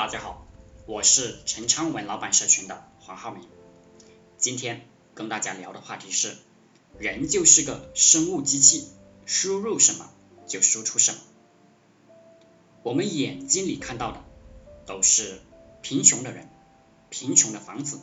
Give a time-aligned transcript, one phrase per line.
[0.00, 0.46] 大家好，
[0.86, 3.46] 我是陈昌文老板社群的黄浩明。
[4.38, 6.38] 今天跟大家聊的话题是，
[6.98, 8.88] 人就是个生物机器，
[9.26, 10.10] 输入什么
[10.46, 11.18] 就输出什么。
[12.82, 14.24] 我们眼睛里看到的
[14.86, 15.42] 都是
[15.82, 16.48] 贫穷的人、
[17.10, 18.00] 贫穷的房子，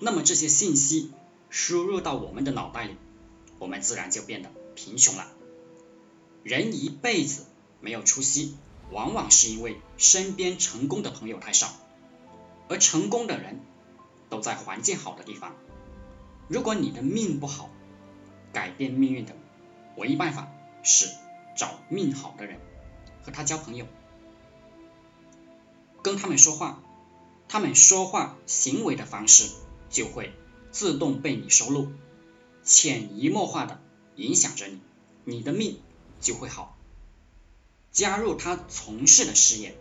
[0.00, 1.12] 那么这些信息
[1.48, 2.94] 输入到我们的脑袋里，
[3.58, 5.32] 我们自然就变得贫穷了。
[6.42, 7.46] 人一辈子
[7.80, 8.54] 没有出息。
[8.92, 11.72] 往往是因为身边成功的朋友太少，
[12.68, 13.60] 而成功的人
[14.28, 15.54] 都在环境好的地方。
[16.48, 17.70] 如果你的命不好，
[18.52, 19.34] 改变命运的
[19.96, 20.52] 唯一办法
[20.82, 21.08] 是
[21.56, 22.60] 找命好的人，
[23.24, 23.86] 和他交朋友，
[26.02, 26.82] 跟他们说话，
[27.48, 29.48] 他们说话行为的方式
[29.88, 30.32] 就会
[30.70, 31.92] 自动被你收录，
[32.62, 33.80] 潜移默化的
[34.16, 34.80] 影响着你，
[35.24, 35.80] 你的命
[36.20, 36.76] 就会好。
[37.92, 39.76] 加入他从事的事业，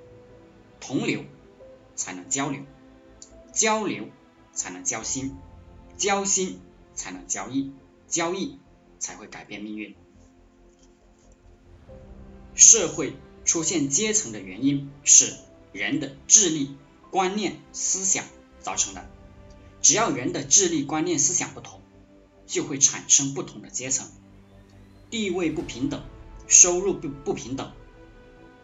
[0.82, 1.24] 同流
[1.96, 2.62] 才能交流，
[3.54, 4.10] 交流
[4.54, 5.38] 才能交心，
[5.98, 6.60] 交心
[6.94, 7.72] 才能交易，
[8.10, 8.60] 交易
[9.00, 9.96] 才会改变命运。
[12.54, 15.34] 社会出现阶层的原因是
[15.72, 16.76] 人的智力、
[17.10, 18.26] 观念、思想
[18.60, 19.10] 造成的。
[19.82, 21.82] 只要人的智力、观念、思想不同，
[22.46, 24.12] 就会产生不同的阶层，
[25.10, 26.04] 地位不平等，
[26.48, 27.72] 收入不不平等。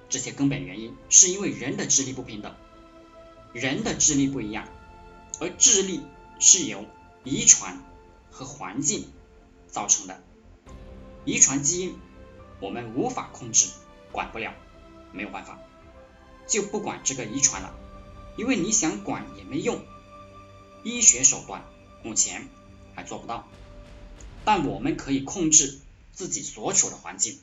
[0.10, 2.56] 这些根本原因是因为人的智力不平等，
[3.54, 4.68] 人的智力不一样，
[5.40, 6.02] 而智力
[6.40, 6.86] 是由
[7.24, 7.84] 遗传
[8.32, 9.12] 和环境
[9.68, 10.24] 造成的。
[11.26, 11.98] 遗传基因
[12.62, 13.70] 我们无法控制，
[14.14, 14.54] 管不了，
[15.12, 15.60] 没有办法，
[16.48, 17.76] 就不管这个遗传了，
[18.38, 19.84] 因为你想管也没用，
[20.84, 21.66] 医学手段
[22.02, 22.48] 目前
[22.96, 23.46] 还做不到，
[24.46, 25.80] 但我们可以控制
[26.14, 27.40] 自己所处的环境。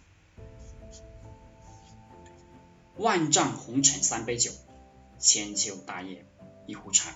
[2.96, 4.52] 万丈红尘三杯酒，
[5.18, 6.24] 千秋大业
[6.66, 7.14] 一壶茶。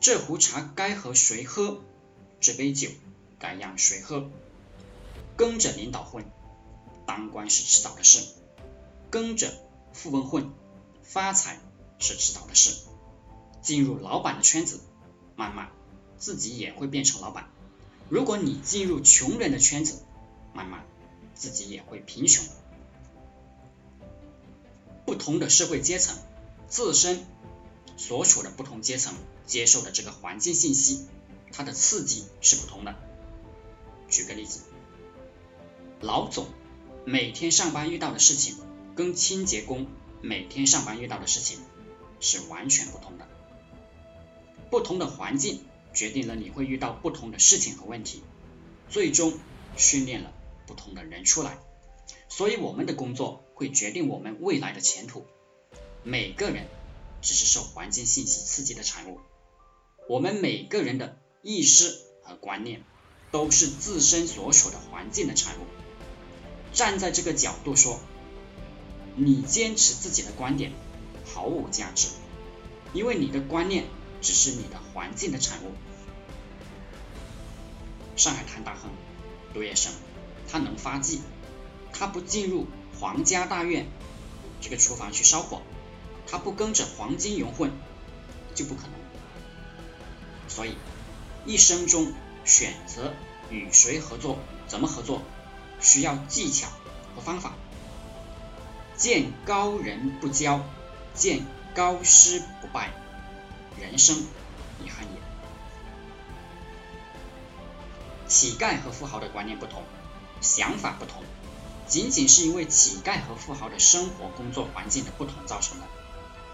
[0.00, 1.82] 这壶茶该和谁喝？
[2.40, 2.88] 这杯酒
[3.38, 4.30] 该让谁喝？
[5.36, 6.24] 跟着领导混，
[7.06, 8.22] 当官是迟早的事；
[9.10, 9.52] 跟着
[9.92, 10.50] 富翁混，
[11.02, 11.58] 发财
[11.98, 12.86] 是迟早的事。
[13.60, 14.80] 进入老板的圈子，
[15.36, 15.70] 慢慢
[16.16, 17.50] 自己也会变成老板。
[18.08, 20.02] 如果你进入穷人的圈子，
[20.54, 20.86] 慢慢
[21.34, 22.46] 自己也会贫穷。
[25.20, 26.16] 不同的社会阶层，
[26.66, 27.26] 自身
[27.98, 29.12] 所处的不同阶层
[29.44, 31.04] 接受的这个环境信息，
[31.52, 32.94] 它的刺激是不同的。
[34.08, 34.60] 举个例子，
[36.00, 36.46] 老总
[37.04, 38.56] 每天上班遇到的事情，
[38.94, 39.88] 跟清洁工
[40.22, 41.58] 每天上班遇到的事情
[42.18, 43.28] 是完全不同的。
[44.70, 48.22] 不同的环境决定了你会遇到不同的事情和问题，
[48.88, 49.34] 最终
[49.76, 50.32] 训练了
[50.66, 51.58] 不同的人出来。
[52.30, 55.26] 所以我们的工作会决定我们未来的前途。
[56.02, 56.66] 每个人
[57.20, 59.20] 只是受环境信息刺激的产物。
[60.08, 62.82] 我们每个人的意识和观念
[63.30, 65.66] 都是自身所处的环境的产物。
[66.72, 68.00] 站在这个角度说，
[69.14, 70.72] 你坚持自己的观点
[71.26, 72.08] 毫无价值，
[72.94, 73.84] 因为你的观念
[74.22, 75.72] 只是你的环境的产物。
[78.16, 78.90] 上海滩大亨
[79.52, 79.90] 杜月笙，
[80.48, 81.20] 他能发迹。
[81.92, 82.66] 他不进入
[83.00, 83.86] 皇家大院
[84.60, 85.62] 这个厨房去烧火，
[86.26, 87.72] 他不跟着黄金荣混，
[88.54, 88.92] 就不可能。
[90.48, 90.76] 所以，
[91.46, 92.12] 一生中
[92.44, 93.14] 选择
[93.50, 94.38] 与谁合作，
[94.68, 95.22] 怎么合作，
[95.80, 96.68] 需要技巧
[97.16, 97.54] 和方法。
[98.96, 100.60] 见高人不骄，
[101.14, 102.90] 见高师不拜，
[103.80, 104.18] 人生
[104.84, 105.20] 遗憾也。
[108.28, 109.82] 乞丐和富豪的观念不同，
[110.42, 111.24] 想法不同。
[111.90, 115.88] 仅仅是因为乞丐和富豪的生活工作环境的不同造成的。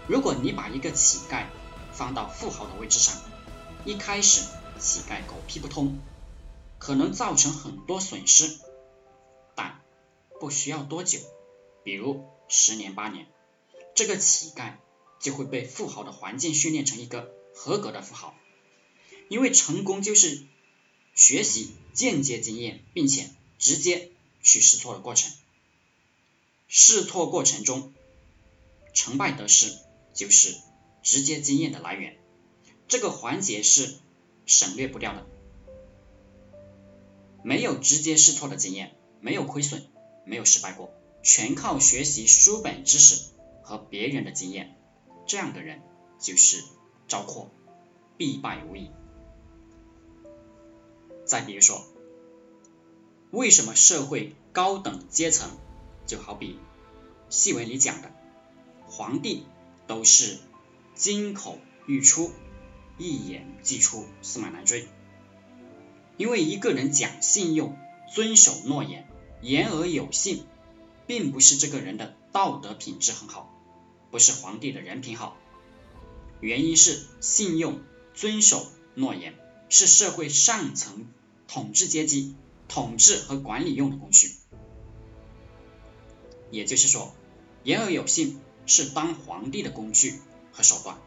[0.07, 1.45] 如果你把一个乞丐
[1.93, 3.15] 放到富豪的位置上，
[3.85, 4.41] 一开始
[4.79, 5.99] 乞丐狗屁不通，
[6.79, 8.57] 可能造成很多损失，
[9.53, 9.79] 但
[10.39, 11.19] 不需要多久，
[11.83, 13.27] 比如十年八年，
[13.93, 14.77] 这个乞丐
[15.19, 18.33] 就会被富豪的环境训练成一个合格的富豪。
[19.29, 20.47] 因为成功就是
[21.13, 23.29] 学习间接经验，并且
[23.59, 24.09] 直接。
[24.47, 25.29] 去试错的过程，
[26.69, 27.93] 试错过程中
[28.93, 29.77] 成败得失
[30.13, 30.55] 就是
[31.03, 32.17] 直接经验的来源，
[32.87, 33.97] 这个环节是
[34.45, 35.27] 省略不掉的。
[37.43, 39.85] 没有直接试错的经验，没有亏损，
[40.25, 43.25] 没有失败过，全靠学习书本知识
[43.63, 44.77] 和别人的经验，
[45.27, 45.81] 这样的人
[46.21, 46.63] 就是
[47.09, 47.51] 招阔，
[48.15, 48.91] 必败无疑。
[51.25, 51.85] 再比如说。
[53.31, 55.49] 为什么社会高等阶层，
[56.05, 56.57] 就好比
[57.29, 58.11] 戏文里讲的
[58.85, 59.45] 皇帝
[59.85, 60.37] 都是
[60.95, 62.31] 金口玉出，
[62.97, 64.87] 一言既出，驷马难追。
[66.15, 67.77] 因为一个人讲信用、
[68.13, 69.07] 遵守诺言、
[69.41, 70.45] 言而有信，
[71.05, 73.53] 并不是这个人的道德品质很好，
[74.09, 75.37] 不是皇帝的人品好。
[76.39, 77.81] 原因是信用、
[78.15, 78.65] 遵守
[78.95, 79.35] 诺言
[79.69, 81.07] 是社会上层
[81.47, 82.35] 统治阶级
[82.67, 84.35] 统治和管理用的工具。
[86.51, 87.13] 也就是说，
[87.63, 90.19] 言而有信是当皇帝的工具
[90.51, 90.97] 和手段。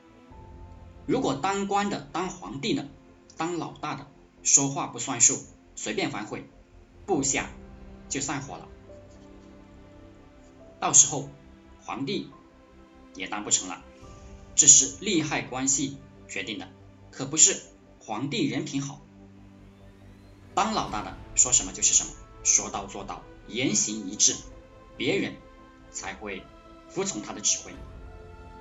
[1.06, 2.88] 如果当官的、当皇帝的、
[3.36, 4.06] 当老大的
[4.42, 5.38] 说话不算数，
[5.74, 6.44] 随便反悔，
[7.06, 7.50] 部下
[8.08, 8.68] 就散伙了。
[10.78, 11.28] 到时候
[11.82, 12.30] 皇帝
[13.14, 13.82] 也当不成了。
[14.54, 15.96] 这是利害关系
[16.28, 16.68] 决定的，
[17.10, 17.62] 可不是
[17.98, 19.00] 皇帝人品好。
[20.54, 22.12] 当老大的说什么就是什么，
[22.44, 24.36] 说到做到，言行一致。
[24.96, 25.36] 别人
[25.90, 26.42] 才会
[26.90, 27.72] 服从他的指挥，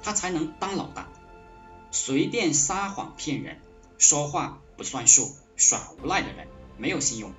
[0.02, 1.10] 他才能当老大。
[1.92, 3.60] 随便撒谎骗人、
[3.98, 6.48] 说话不算数、耍无赖的人，
[6.78, 7.34] 没有信用。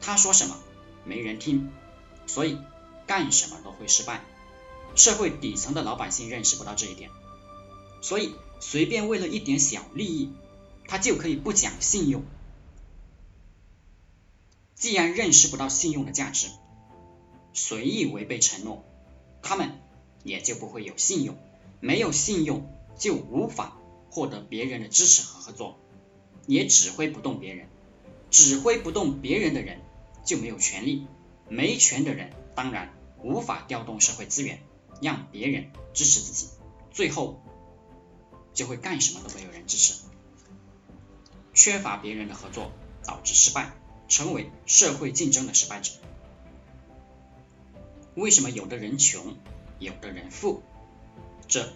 [0.00, 0.58] 他说什么
[1.04, 1.70] 没人听，
[2.26, 2.58] 所以
[3.06, 4.22] 干什么都会失败。
[4.94, 7.10] 社会底层的老百姓认识不到这一点，
[8.02, 10.32] 所以随便为了一点小利益，
[10.86, 12.22] 他就可以不讲信用。
[14.84, 16.48] 既然认识不到信用的价值，
[17.54, 18.84] 随意违背承诺，
[19.40, 19.80] 他们
[20.24, 21.38] 也就不会有信用，
[21.80, 23.78] 没有信用就无法
[24.10, 25.78] 获得别人的支持和合作，
[26.46, 27.66] 也指挥不动别人，
[28.30, 29.80] 指挥不动别人的人
[30.22, 31.06] 就没有权利，
[31.48, 32.92] 没权的人当然
[33.22, 34.58] 无法调动社会资源
[35.00, 36.48] 让别人支持自己，
[36.92, 37.40] 最后
[38.52, 39.94] 就会干什么都没有人支持，
[41.54, 42.70] 缺乏别人的合作
[43.02, 43.72] 导致失败，
[44.08, 45.92] 成为社会竞争的失败者。
[48.14, 49.36] 为什么有的人穷，
[49.78, 50.62] 有的人富？
[51.48, 51.72] 这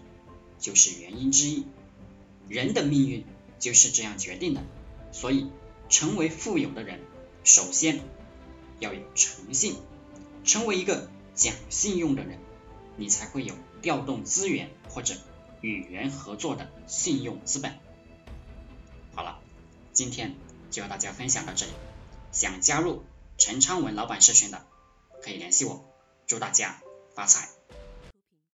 [0.59, 1.67] 就是原因之一。
[2.49, 3.25] 人的命运
[3.59, 4.63] 就是这样决定的。
[5.11, 5.51] 所以，
[5.89, 7.01] 成为富有的人，
[7.43, 8.01] 首先
[8.79, 9.77] 要有诚信，
[10.45, 12.39] 成为一个讲信用的人，
[12.97, 15.15] 你才会有调动资源或者
[15.61, 17.73] 与人合作的信用资本。
[19.15, 19.41] 好了，
[19.93, 20.37] 今天
[20.71, 21.73] 就和大家分享到这里。
[22.39, 23.03] 想加入
[23.37, 24.65] 陈昌文老板社群的，
[25.25, 25.93] 可以联系我。
[26.29, 26.81] 祝大家
[27.13, 27.49] 发财！